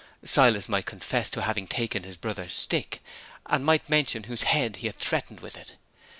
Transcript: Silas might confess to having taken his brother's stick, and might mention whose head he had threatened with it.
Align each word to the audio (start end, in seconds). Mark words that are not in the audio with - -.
Silas 0.25 0.67
might 0.67 0.87
confess 0.87 1.29
to 1.29 1.43
having 1.43 1.67
taken 1.67 2.01
his 2.01 2.17
brother's 2.17 2.55
stick, 2.55 3.03
and 3.45 3.63
might 3.63 3.87
mention 3.87 4.23
whose 4.23 4.41
head 4.49 4.77
he 4.77 4.87
had 4.87 4.97
threatened 4.97 5.41
with 5.41 5.55
it. 5.55 5.73